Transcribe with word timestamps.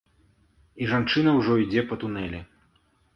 І 0.85 0.87
жанчына 0.93 1.33
ўжо 1.39 1.57
ідзе 1.65 1.83
па 1.91 1.99
тунэлі. 2.05 2.41